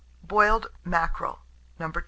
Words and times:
BOILED 0.23 0.65
MACKEREL. 0.83 1.41
280. 1.77 1.99